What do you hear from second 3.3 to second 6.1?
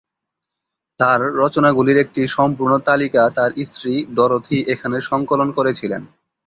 তার স্ত্রী ডরোথি এখানে সংকলন করেছিলেন।